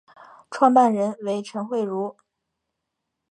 [0.49, 2.15] 创办人为陈惠如。